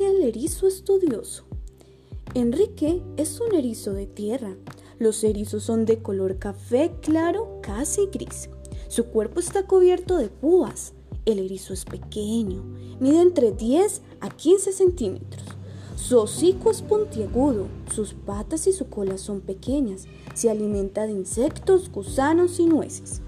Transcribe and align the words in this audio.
el 0.00 0.22
erizo 0.22 0.66
estudioso. 0.66 1.44
Enrique 2.34 3.00
es 3.16 3.40
un 3.40 3.54
erizo 3.54 3.92
de 3.92 4.06
tierra. 4.06 4.56
Los 4.98 5.22
erizos 5.22 5.62
son 5.62 5.84
de 5.84 6.02
color 6.02 6.38
café 6.38 6.92
claro, 7.00 7.60
casi 7.62 8.06
gris. 8.06 8.50
Su 8.88 9.04
cuerpo 9.04 9.38
está 9.38 9.66
cubierto 9.66 10.16
de 10.16 10.28
púas. 10.28 10.94
El 11.26 11.38
erizo 11.38 11.74
es 11.74 11.84
pequeño, 11.84 12.64
mide 12.98 13.20
entre 13.20 13.52
10 13.52 14.02
a 14.20 14.30
15 14.30 14.72
centímetros. 14.72 15.44
Su 15.94 16.18
hocico 16.18 16.70
es 16.70 16.82
puntiagudo, 16.82 17.66
sus 17.94 18.14
patas 18.14 18.66
y 18.66 18.72
su 18.72 18.88
cola 18.88 19.16
son 19.16 19.40
pequeñas. 19.40 20.06
Se 20.34 20.50
alimenta 20.50 21.06
de 21.06 21.12
insectos, 21.12 21.90
gusanos 21.92 22.58
y 22.58 22.66
nueces. 22.66 23.20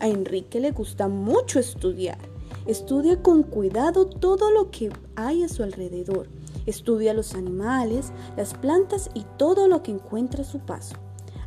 A 0.00 0.08
Enrique 0.08 0.58
le 0.58 0.72
gusta 0.72 1.06
mucho 1.06 1.60
estudiar. 1.60 2.31
Estudia 2.66 3.22
con 3.22 3.42
cuidado 3.42 4.06
todo 4.06 4.50
lo 4.50 4.70
que 4.70 4.90
hay 5.16 5.42
a 5.42 5.48
su 5.48 5.62
alrededor. 5.62 6.28
Estudia 6.66 7.14
los 7.14 7.34
animales, 7.34 8.12
las 8.36 8.54
plantas 8.54 9.10
y 9.14 9.24
todo 9.36 9.68
lo 9.68 9.82
que 9.82 9.92
encuentra 9.92 10.42
a 10.42 10.46
su 10.46 10.60
paso. 10.60 10.96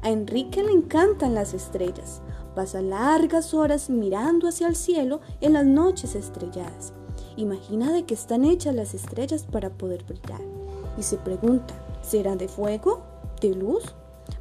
A 0.02 0.10
Enrique 0.10 0.64
le 0.64 0.72
encantan 0.72 1.34
las 1.34 1.54
estrellas. 1.54 2.22
Pasa 2.54 2.82
largas 2.82 3.54
horas 3.54 3.90
mirando 3.90 4.48
hacia 4.48 4.68
el 4.68 4.76
cielo 4.76 5.22
en 5.42 5.54
las 5.54 5.66
noches 5.66 6.16
estrelladas. 6.16 6.94
Imagina 7.38 7.92
de 7.92 8.06
qué 8.06 8.14
están 8.14 8.46
hechas 8.46 8.76
las 8.76 8.94
estrellas 8.94 9.46
para 9.46 9.70
poder 9.70 10.04
brillar 10.04 10.42
y 10.98 11.04
se 11.04 11.18
pregunta, 11.18 11.74
¿será 12.02 12.36
de 12.36 12.48
fuego? 12.48 13.04
¿De 13.42 13.54
luz? 13.54 13.84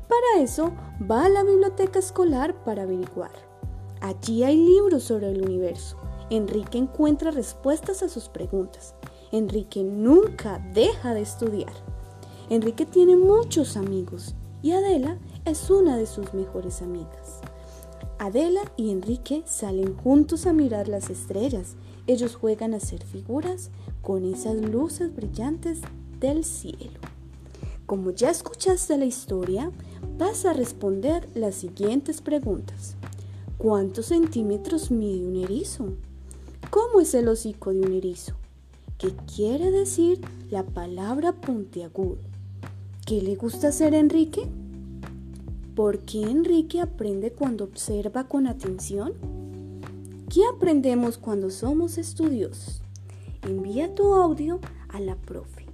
Para 0.08 0.42
eso 0.42 0.72
va 1.10 1.24
a 1.24 1.28
la 1.28 1.42
biblioteca 1.42 1.98
escolar 1.98 2.54
para 2.64 2.82
averiguar. 2.82 3.32
Allí 4.00 4.44
hay 4.44 4.56
libros 4.56 5.04
sobre 5.04 5.30
el 5.30 5.42
universo. 5.42 5.96
Enrique 6.30 6.78
encuentra 6.78 7.30
respuestas 7.30 8.02
a 8.02 8.08
sus 8.08 8.28
preguntas. 8.28 8.94
Enrique 9.32 9.82
nunca 9.82 10.58
deja 10.72 11.14
de 11.14 11.22
estudiar. 11.22 11.72
Enrique 12.50 12.86
tiene 12.86 13.16
muchos 13.16 13.76
amigos 13.76 14.34
y 14.62 14.72
Adela 14.72 15.18
es 15.44 15.70
una 15.70 15.96
de 15.96 16.06
sus 16.06 16.32
mejores 16.34 16.82
amigas. 16.82 17.40
Adela 18.18 18.62
y 18.76 18.90
Enrique 18.90 19.42
salen 19.46 19.96
juntos 19.96 20.46
a 20.46 20.52
mirar 20.52 20.88
las 20.88 21.10
estrellas. 21.10 21.76
Ellos 22.06 22.36
juegan 22.36 22.74
a 22.74 22.78
hacer 22.78 23.02
figuras 23.02 23.70
con 24.02 24.24
esas 24.24 24.56
luces 24.56 25.14
brillantes 25.14 25.80
del 26.20 26.44
cielo. 26.44 27.00
Como 27.86 28.12
ya 28.12 28.30
escuchaste 28.30 28.96
la 28.96 29.04
historia, 29.04 29.70
vas 30.16 30.46
a 30.46 30.54
responder 30.54 31.28
las 31.34 31.54
siguientes 31.54 32.22
preguntas. 32.22 32.96
¿Cuántos 33.58 34.06
centímetros 34.06 34.90
mide 34.90 35.26
un 35.26 35.36
erizo? 35.36 35.88
¿Cómo 36.70 37.00
es 37.00 37.14
el 37.14 37.28
hocico 37.28 37.72
de 37.72 37.80
un 37.80 37.92
erizo? 37.92 38.34
¿Qué 38.98 39.14
quiere 39.34 39.70
decir 39.70 40.20
la 40.50 40.64
palabra 40.64 41.32
puntiagudo? 41.32 42.18
¿Qué 43.06 43.20
le 43.20 43.34
gusta 43.34 43.68
hacer 43.68 43.94
a 43.94 43.98
Enrique? 43.98 44.48
¿Por 45.74 46.00
qué 46.00 46.22
Enrique 46.22 46.80
aprende 46.80 47.32
cuando 47.32 47.64
observa 47.64 48.28
con 48.28 48.46
atención? 48.46 49.12
¿Qué 50.32 50.42
aprendemos 50.46 51.18
cuando 51.18 51.50
somos 51.50 51.98
estudiosos? 51.98 52.80
Envía 53.42 53.94
tu 53.94 54.14
audio 54.14 54.60
a 54.88 55.00
la 55.00 55.16
profe. 55.16 55.66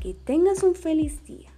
Que 0.00 0.14
tengas 0.14 0.62
un 0.62 0.74
feliz 0.74 1.22
día. 1.24 1.50